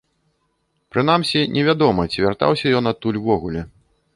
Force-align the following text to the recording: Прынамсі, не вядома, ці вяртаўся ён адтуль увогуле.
Прынамсі, 0.95 1.39
не 1.57 1.61
вядома, 1.67 2.01
ці 2.15 2.25
вяртаўся 2.25 2.65
ён 2.81 2.93
адтуль 2.93 3.21
увогуле. 3.21 3.61